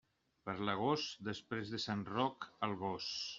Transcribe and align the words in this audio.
Per 0.49 0.53
l'agost, 0.69 1.19
després 1.27 1.75
de 1.75 1.81
Sant 1.85 2.03
Roc, 2.15 2.49
el 2.71 2.75
gos. 2.87 3.13